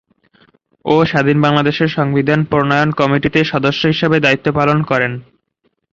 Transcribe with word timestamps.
ও 0.85 0.95
স্বাধীন 1.05 1.37
বাংলাদেশের 1.41 1.89
সংবিধান 1.89 2.39
প্রণয়ন 2.43 2.89
কমিটিতে 2.91 3.39
সদস্য 3.43 3.81
হিসাবে 3.87 4.17
দায়িত্ব 4.19 4.47
পালন 4.51 4.79
করেন।। 4.83 5.11